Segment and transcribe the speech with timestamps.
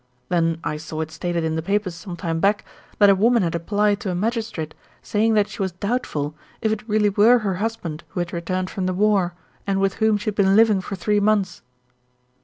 [0.29, 2.65] Then I saw it stated in the papers some time back,
[2.97, 6.71] that a woman had applied to a magistrate saying that she was doubt ful if
[6.71, 9.35] it really were her husband who had returned from the war,
[9.67, 11.61] and with whom she had been living for three months."